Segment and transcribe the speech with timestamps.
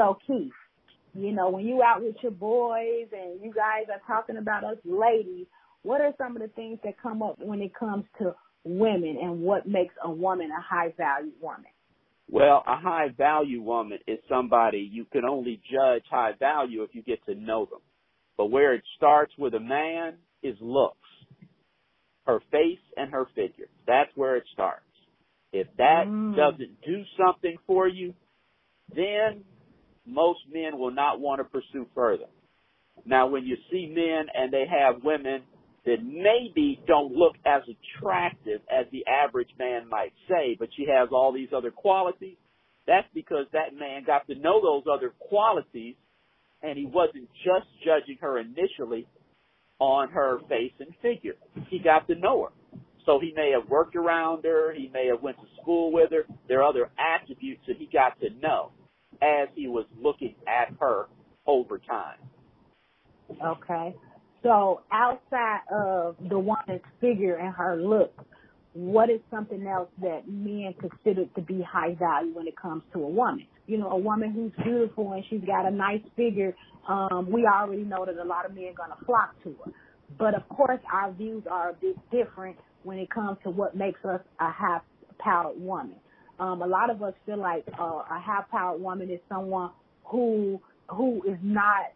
[0.00, 0.52] So Keith,
[1.12, 4.78] you know, when you out with your boys and you guys are talking about us
[4.82, 5.46] ladies,
[5.82, 8.34] what are some of the things that come up when it comes to
[8.64, 11.66] women and what makes a woman a high value woman?
[12.30, 17.02] Well, a high value woman is somebody you can only judge high value if you
[17.02, 17.80] get to know them.
[18.38, 20.96] But where it starts with a man is looks.
[22.24, 23.68] Her face and her figure.
[23.86, 24.84] That's where it starts.
[25.52, 26.36] If that mm.
[26.36, 28.14] doesn't do something for you,
[28.94, 29.44] then
[30.06, 32.26] most men will not want to pursue further.
[33.04, 35.42] Now, when you see men and they have women
[35.86, 41.08] that maybe don't look as attractive as the average man might say, but she has
[41.12, 42.36] all these other qualities,
[42.86, 45.94] that's because that man got to know those other qualities
[46.62, 49.06] and he wasn't just judging her initially
[49.78, 51.36] on her face and figure.
[51.68, 52.78] He got to know her.
[53.06, 56.26] So he may have worked around her, he may have went to school with her.
[56.48, 58.72] There are other attributes that he got to know
[59.22, 61.06] as he was looking at her
[61.46, 62.18] over time.
[63.44, 63.94] Okay.
[64.42, 68.12] So outside of the woman's figure and her look,
[68.72, 73.02] what is something else that men consider to be high value when it comes to
[73.02, 73.46] a woman?
[73.66, 76.54] You know, a woman who's beautiful and she's got a nice figure,
[76.88, 79.72] um, we already know that a lot of men are going to flock to her.
[80.18, 84.02] But of course, our views are a bit different when it comes to what makes
[84.04, 85.96] us a high-powered woman.
[86.40, 89.70] Um, a lot of us feel like uh, a high-powered woman is someone
[90.06, 91.92] who who is not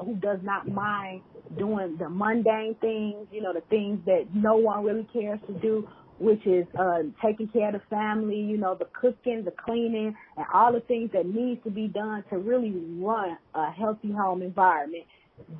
[0.00, 1.22] who does not mind
[1.58, 5.86] doing the mundane things, you know, the things that no one really cares to do,
[6.18, 10.46] which is uh taking care of the family, you know, the cooking, the cleaning, and
[10.54, 15.04] all the things that needs to be done to really run a healthy home environment,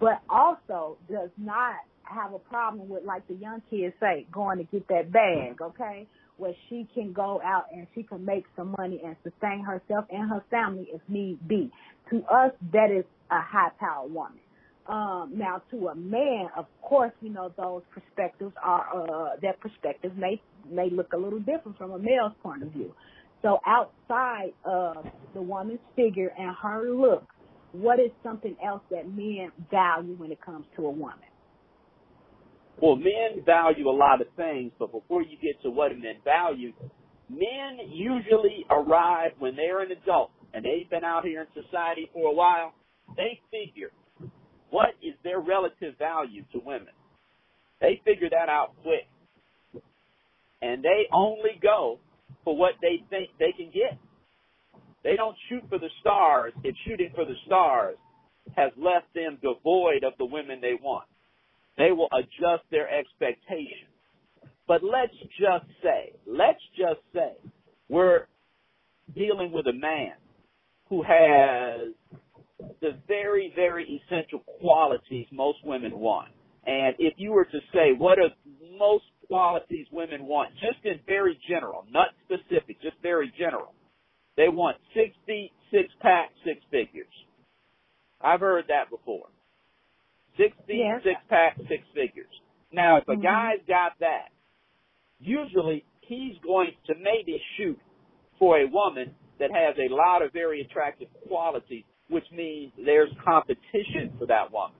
[0.00, 4.64] but also does not have a problem with like the young kids say, going to
[4.64, 6.06] get that bag, okay?
[6.36, 10.28] Where she can go out and she can make some money and sustain herself and
[10.28, 11.70] her family if need be.
[12.10, 14.38] To us, that is a high power woman.
[14.88, 20.14] Um, now to a man, of course, you know, those perspectives are, uh, their perspectives
[20.16, 20.40] may,
[20.70, 22.94] may look a little different from a male's point of view.
[23.42, 27.24] So outside of the woman's figure and her look,
[27.72, 31.18] what is something else that men value when it comes to a woman?
[32.80, 36.72] Well, men value a lot of things, but before you get to what men value,
[37.30, 42.30] men usually arrive when they're an adult and they've been out here in society for
[42.30, 42.72] a while
[43.16, 43.92] they figure
[44.70, 46.92] what is their relative value to women.
[47.80, 49.06] They figure that out quick.
[50.62, 51.98] And they only go
[52.44, 53.98] for what they think they can get.
[55.04, 57.96] They don't shoot for the stars if shooting for the stars
[58.56, 61.06] has left them devoid of the women they want.
[61.76, 63.90] They will adjust their expectations.
[64.66, 67.32] But let's just say, let's just say
[67.88, 68.26] we're
[69.14, 70.12] dealing with a man
[70.88, 71.92] who has
[72.80, 76.28] the very, very essential qualities most women want.
[76.66, 78.30] And if you were to say what are
[78.78, 83.72] most qualities women want, just in very general, not specific, just very general,
[84.36, 87.06] they want six feet, six pack, six figures.
[88.20, 89.26] I've heard that before.
[90.36, 91.00] Six feet, yes.
[91.02, 92.32] six pack, six figures.
[92.72, 93.22] Now, if a mm-hmm.
[93.22, 94.28] guy's got that,
[95.18, 97.78] usually he's going to maybe shoot
[98.38, 104.12] for a woman that has a lot of very attractive qualities which means there's competition
[104.18, 104.76] for that woman.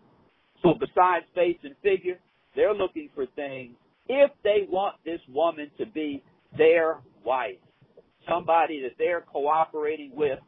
[0.63, 2.19] So besides face and figure,
[2.55, 3.75] they're looking for things
[4.09, 6.23] if they want this woman to be
[6.57, 7.59] their wife,
[8.29, 10.39] somebody that they're cooperating with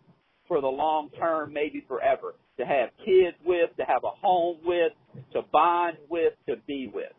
[0.46, 4.92] for the long term, maybe forever, to have kids with, to have a home with,
[5.32, 7.12] to bond with, to be with.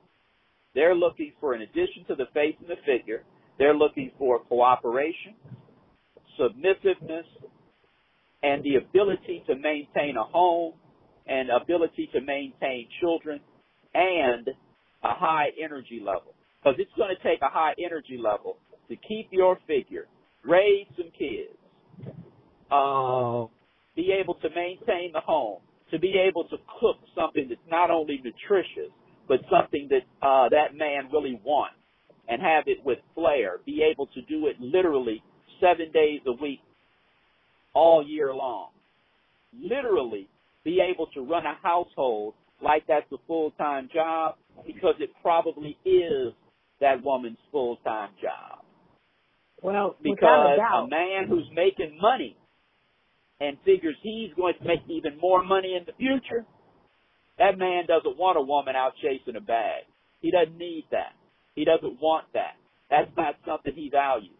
[0.76, 3.24] They're looking for, in addition to the face and the figure,
[3.58, 5.34] they're looking for cooperation,
[6.38, 7.26] submissiveness,
[8.44, 10.74] and the ability to maintain a home
[11.28, 13.40] and ability to maintain children
[13.94, 14.48] and
[15.04, 16.34] a high energy level.
[16.64, 18.58] Because it's going to take a high energy level
[18.90, 20.08] to keep your figure,
[20.44, 21.56] raise some kids,
[22.72, 23.46] uh,
[23.96, 25.60] be able to maintain the home,
[25.92, 28.92] to be able to cook something that's not only nutritious,
[29.28, 31.76] but something that uh, that man really wants,
[32.28, 33.58] and have it with flair.
[33.66, 35.24] Be able to do it literally
[35.62, 36.62] seven days a week,
[37.74, 38.70] all year long.
[39.54, 40.28] Literally
[40.64, 44.36] be able to run a household like that's a full-time job
[44.68, 46.34] because it probably is
[46.82, 48.64] that woman's full-time job.
[49.62, 52.36] Well, because a, a man who's making money
[53.40, 56.46] and figures he's going to make even more money in the future,
[57.38, 59.84] that man doesn't want a woman out chasing a bag.
[60.22, 61.14] He doesn't need that.
[61.56, 62.56] He doesn't want that.
[62.90, 64.36] That's not something he values.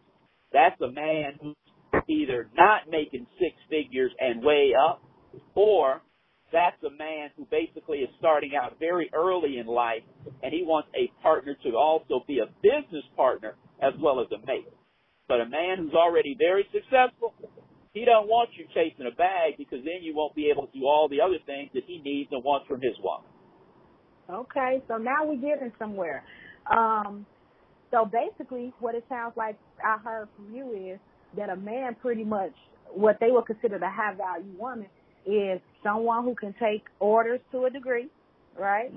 [0.52, 1.56] That's a man who's
[2.08, 5.02] either not making six figures and way up,
[5.54, 6.02] or
[6.52, 10.02] that's a man who basically is starting out very early in life
[10.42, 14.44] and he wants a partner to also be a business partner as well as a
[14.46, 14.66] mate.
[15.28, 17.34] But a man who's already very successful,
[17.92, 20.86] he don't want you chasing a bag because then you won't be able to do
[20.86, 23.26] all the other things that he needs and wants from his woman.
[24.30, 26.22] Okay, so now we're getting somewhere.
[26.70, 27.26] Um,
[27.90, 31.00] so basically, what it sounds like I heard from you is
[31.36, 32.52] that a man pretty much
[32.92, 34.86] what they would consider the high value woman
[35.26, 38.08] is someone who can take orders to a degree,
[38.56, 38.92] right?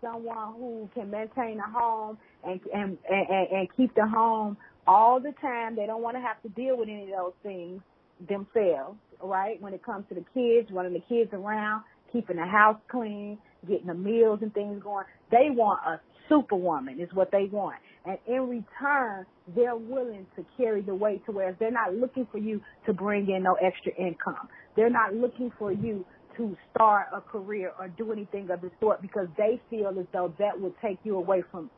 [0.00, 4.56] Someone who can maintain a home and and and, and keep the home
[4.86, 5.74] all the time.
[5.74, 7.82] They don't want to have to deal with any of those things
[8.20, 9.60] themselves, right?
[9.60, 13.86] When it comes to the kids, running the kids around, keeping the house clean, getting
[13.86, 15.06] the meals and things going.
[15.30, 17.76] They want a superwoman is what they want.
[18.04, 22.38] And in return, they're willing to carry the weight to where they're not looking for
[22.38, 24.48] you to bring in no extra income.
[24.76, 26.04] They're not looking for you
[26.36, 30.32] to start a career or do anything of the sort because they feel as though
[30.38, 31.70] that would take you away from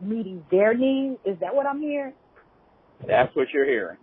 [0.00, 1.18] meeting their needs.
[1.24, 2.14] Is that what I'm hearing?
[3.06, 3.98] That's what you're hearing.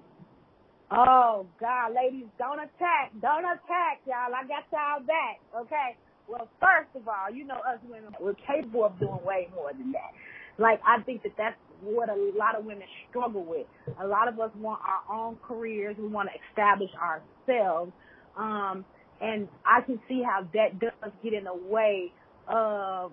[0.94, 4.30] Oh God, ladies, don't attack, don't attack, y'all.
[4.36, 5.98] I got y'all back, okay?
[6.30, 9.92] Well, first of all, you know us women, we're capable of doing way more than
[9.94, 10.14] that.
[10.60, 13.66] Like I think that that's what a lot of women struggle with.
[14.02, 15.96] A lot of us want our own careers.
[16.00, 17.92] We want to establish ourselves.
[18.38, 18.86] Um,
[19.20, 22.12] and I can see how that does get in the way
[22.48, 23.12] of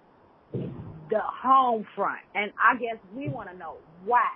[1.11, 2.21] the home front.
[2.35, 4.29] And I guess we want to know why.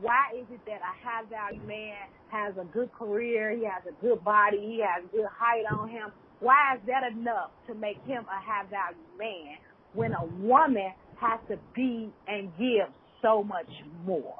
[0.00, 1.96] Why is it that a high value man
[2.28, 6.12] has a good career, he has a good body, he has good height on him?
[6.40, 9.58] Why is that enough to make him a high value man
[9.92, 12.92] when a woman has to be and give
[13.22, 13.70] so much
[14.04, 14.36] more.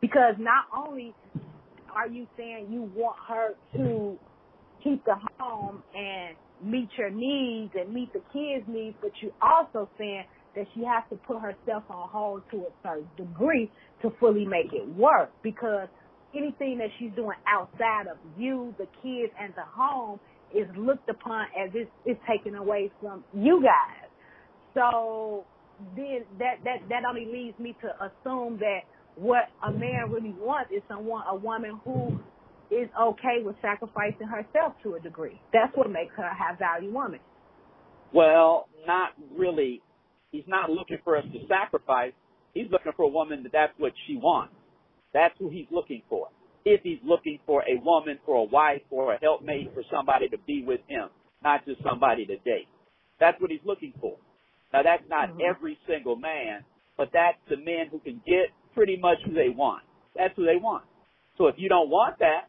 [0.00, 1.14] Because not only
[1.94, 4.18] are you saying you want her to
[4.82, 9.88] keep the home and meet your needs and meet the kids' needs, but you also
[9.98, 10.24] saying
[10.56, 13.70] that she has to put herself on hold to a certain degree
[14.02, 15.88] to fully make it work because
[16.36, 20.18] anything that she's doing outside of you, the kids, and the home
[20.54, 24.08] is looked upon as it's, it's taken away from you guys.
[24.74, 25.44] So
[25.96, 28.80] then that that that only leads me to assume that
[29.16, 32.18] what a man really wants is someone a woman who
[32.70, 35.40] is okay with sacrificing herself to a degree.
[35.52, 37.20] That's what makes her a high value woman.
[38.12, 39.82] Well, not really.
[40.34, 42.10] He's not looking for us to sacrifice.
[42.54, 44.52] He's looking for a woman that that's what she wants.
[45.12, 46.26] That's who he's looking for.
[46.64, 50.38] If he's looking for a woman, for a wife, for a helpmate, for somebody to
[50.38, 51.06] be with him,
[51.44, 52.66] not just somebody to date.
[53.20, 54.16] That's what he's looking for.
[54.72, 55.42] Now that's not mm-hmm.
[55.48, 56.64] every single man,
[56.98, 59.84] but that's the men who can get pretty much who they want.
[60.16, 60.82] That's who they want.
[61.38, 62.48] So if you don't want that,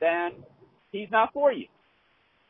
[0.00, 0.42] then
[0.90, 1.66] he's not for you.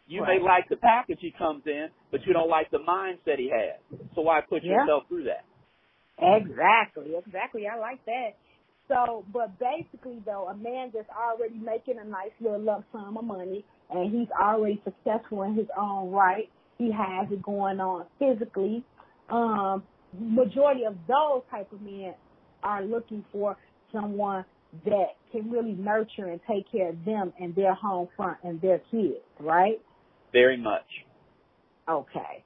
[0.07, 0.39] You right.
[0.39, 3.81] may like the package he comes in, but you don't like the mindset he has.
[4.15, 4.73] So why put yeah.
[4.73, 5.45] yourself through that?
[6.19, 7.67] Exactly, exactly.
[7.67, 8.37] I like that.
[8.89, 13.25] So, but basically though, a man that's already making a nice little lump sum of
[13.25, 18.85] money and he's already successful in his own right, he has it going on physically.
[19.31, 19.83] Um,
[20.19, 22.15] majority of those type of men
[22.63, 23.57] are looking for
[23.93, 24.45] someone
[24.85, 28.81] that can really nurture and take care of them and their home front and their
[28.91, 29.81] kids, right?
[30.35, 30.85] Very much.
[31.89, 32.45] Okay.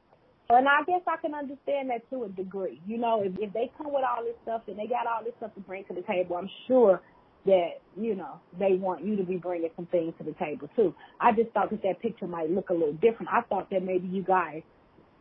[0.50, 2.80] And I guess I can understand that to a degree.
[2.86, 5.32] You know, if, if they come with all this stuff and they got all this
[5.38, 7.00] stuff to bring to the table, I'm sure
[7.46, 10.94] that, you know, they want you to be bringing some things to the table too.
[11.20, 13.28] I just thought that that picture might look a little different.
[13.32, 14.62] I thought that maybe you guys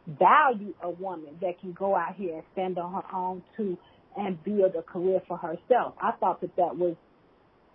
[0.07, 3.77] value a woman that can go out here and stand on her own too
[4.17, 5.95] and build a career for herself.
[6.01, 6.95] I thought that that was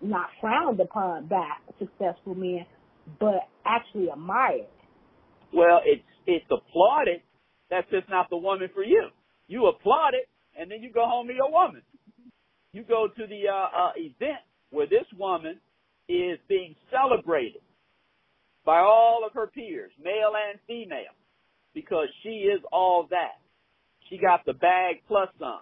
[0.02, 2.66] not frowned upon by successful men,
[3.20, 4.66] but actually admired.
[5.52, 7.22] Well, it's it's applauded.
[7.70, 9.08] That's just not the woman for you.
[9.48, 10.28] You applaud it,
[10.58, 11.82] and then you go home to your woman
[12.72, 14.40] you go to the uh, uh, event
[14.70, 15.60] where this woman
[16.08, 17.60] is being celebrated
[18.64, 21.14] by all of her peers, male and female,
[21.74, 23.40] because she is all that.
[24.08, 25.60] She got the bag plus some.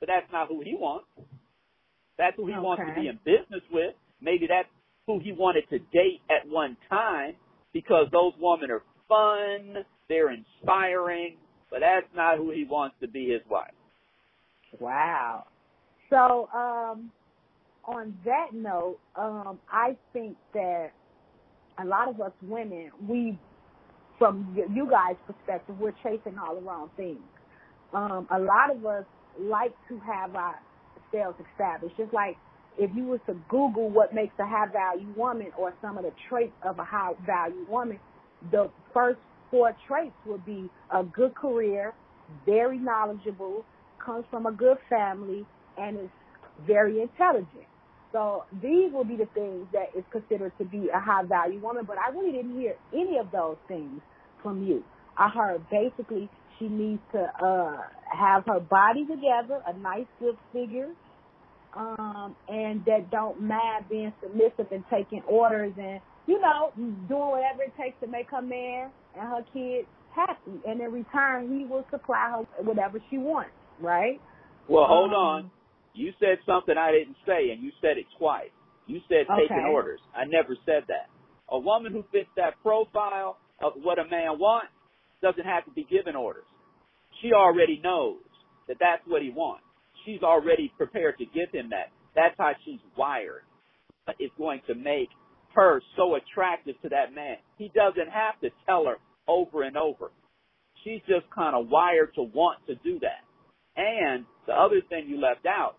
[0.00, 1.06] But that's not who he wants.
[2.18, 2.60] That's who he okay.
[2.60, 3.94] wants to be in business with.
[4.20, 4.68] Maybe that's
[5.06, 7.34] who he wanted to date at one time
[7.72, 11.36] because those women are fun, they're inspiring,
[11.70, 13.72] but that's not who he wants to be his wife.
[14.78, 15.46] Wow.
[16.10, 17.10] So, um,
[17.84, 20.90] on that note, um, I think that
[21.82, 23.38] a lot of us women, we,
[24.18, 27.20] from you guys' perspective, we're chasing all the wrong things.
[27.94, 29.04] Um, a lot of us
[29.40, 31.96] like to have ourselves established.
[31.96, 32.36] Just like
[32.78, 36.12] if you was to Google what makes a high value woman or some of the
[36.28, 37.98] traits of a high value woman,
[38.50, 39.18] the first
[39.50, 41.94] four traits would be a good career,
[42.46, 43.64] very knowledgeable,
[44.04, 46.10] comes from a good family, and is
[46.66, 47.66] very intelligent.
[48.12, 51.84] So these will be the things that is considered to be a high value woman,
[51.86, 54.00] but I really didn't hear any of those things
[54.42, 54.82] from you.
[55.16, 57.76] I heard basically she needs to uh
[58.12, 60.88] have her body together, a nice good figure,
[61.76, 67.62] um, and that don't mind being submissive and taking orders and, you know, doing whatever
[67.62, 70.60] it takes to make her man and her kids happy.
[70.66, 74.20] And in return he will supply her whatever she wants, right?
[74.68, 75.50] Well, hold um, on.
[75.94, 78.52] You said something I didn't say, and you said it twice.
[78.86, 79.72] You said taking okay.
[79.72, 80.00] orders.
[80.14, 81.08] I never said that.
[81.50, 84.70] A woman who fits that profile of what a man wants
[85.22, 86.44] doesn't have to be given orders.
[87.22, 88.20] She already knows
[88.68, 89.64] that that's what he wants.
[90.04, 91.90] She's already prepared to give him that.
[92.14, 93.42] That's how she's wired.
[94.18, 95.08] It's going to make
[95.58, 97.36] her so attractive to that man.
[97.56, 98.96] He doesn't have to tell her
[99.26, 100.12] over and over.
[100.84, 103.26] She's just kind of wired to want to do that.
[103.76, 105.74] And the other thing you left out,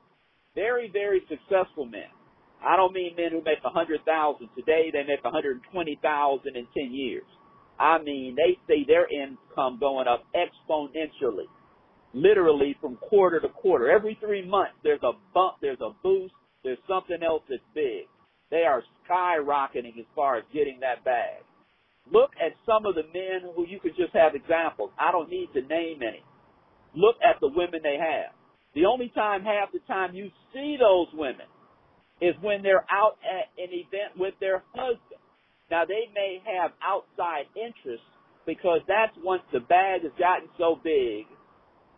[0.53, 2.11] very, very successful men.
[2.59, 5.65] I don't mean men who make a hundred thousand today, they make a hundred and
[5.71, 7.23] twenty thousand in ten years.
[7.79, 11.47] I mean, they see their income going up exponentially,
[12.13, 13.89] literally from quarter to quarter.
[13.89, 16.33] Every three months, there's a bump, there's a boost,
[16.65, 18.07] there's something else that's big.
[18.51, 21.43] They are skyrocketing as far as getting that bag.
[22.11, 24.91] Look at some of the men who you could just have examples.
[24.97, 26.23] I don't need to name any.
[26.95, 28.33] Look at the women they have.
[28.73, 31.45] The only time, half the time, you see those women
[32.21, 35.21] is when they're out at an event with their husband.
[35.69, 38.05] Now, they may have outside interests
[38.45, 41.25] because that's once the bag has gotten so big,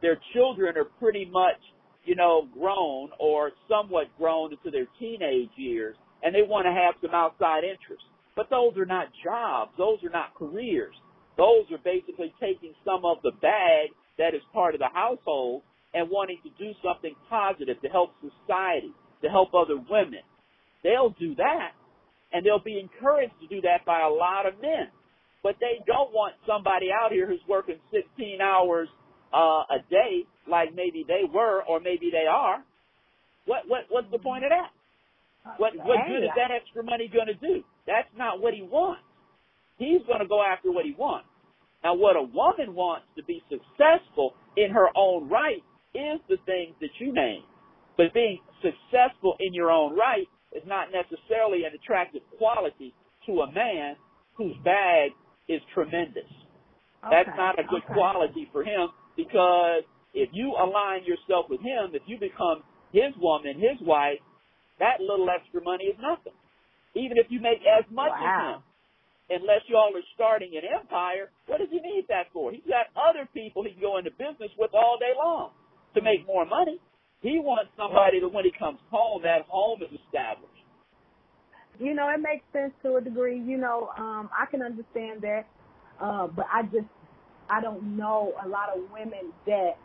[0.02, 1.60] their children are pretty much,
[2.04, 6.96] you know, grown or somewhat grown into their teenage years, and they want to have
[7.02, 8.06] some outside interests.
[8.36, 9.72] But those are not jobs.
[9.78, 10.96] Those are not careers.
[11.38, 15.64] Those are basically taking some of the bag that is part of the household
[15.94, 20.24] and wanting to do something positive to help society, to help other women.
[20.84, 21.72] They'll do that
[22.34, 24.88] and they'll be encouraged to do that by a lot of men.
[25.44, 28.88] But they don't want somebody out here who's working 16 hours
[29.34, 32.64] uh, a day like maybe they were or maybe they are.
[33.46, 34.70] What what what's the point of that?
[35.58, 37.64] What what good is that extra money going to do?
[37.88, 39.02] That's not what he wants.
[39.78, 41.28] He's going to go after what he wants.
[41.84, 45.64] Now, what a woman wants to be successful in her own right
[45.96, 47.42] is the things that you name.
[47.98, 52.94] But being successful in your own right is not necessarily an attractive quality
[53.26, 53.96] to a man
[54.36, 55.12] whose bag
[55.50, 56.30] is tremendous.
[57.04, 57.94] Okay, That's not a good okay.
[57.94, 59.84] quality for him because
[60.14, 64.20] if you align yourself with him, if you become his woman, his wife,
[64.82, 66.34] that little extra money is nothing.
[66.98, 68.26] Even if you make as much wow.
[68.26, 68.60] as him.
[69.32, 72.52] Unless y'all are starting an empire, what does he need that for?
[72.52, 75.56] He's got other people he can go into business with all day long
[75.96, 76.82] to make more money.
[77.22, 80.52] He wants somebody that when he comes home, that home is established.
[81.80, 83.40] You know, it makes sense to a degree.
[83.40, 85.46] You know, um, I can understand that,
[86.02, 86.90] uh, but I just
[87.50, 89.78] I don't know a lot of women that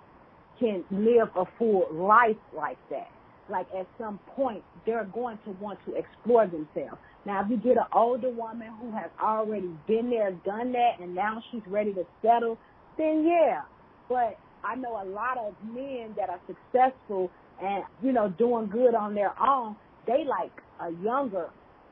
[0.59, 3.11] can live a full life like that.
[3.50, 6.99] Like at some point, they're going to want to explore themselves.
[7.25, 11.15] Now, if you get an older woman who has already been there, done that, and
[11.15, 12.59] now she's ready to settle,
[12.99, 13.62] then yeah.
[14.09, 17.31] But I know a lot of men that are successful
[17.62, 19.76] and, you know, doing good on their own,
[20.07, 21.49] they like a younger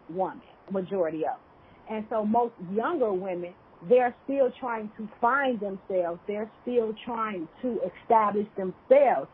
[0.08, 1.38] woman, majority of.
[1.90, 3.54] And so most younger women,
[3.88, 6.20] they're still trying to find themselves.
[6.26, 9.28] They're still trying to establish themselves.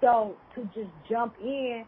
[0.00, 1.84] So to just jump in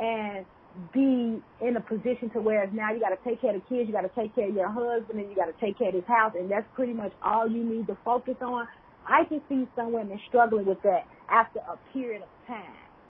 [0.00, 0.46] and
[0.92, 3.88] be in a position to where now you got to take care of the kids,
[3.88, 5.94] you got to take care of your husband, and you got to take care of
[5.94, 8.68] his house, and that's pretty much all you need to focus on.
[9.08, 12.87] I can see some women struggling with that after a period of time.